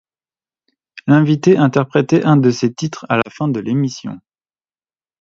[1.05, 4.19] L'invité interprétait un de ses titres à la fin de l'émission.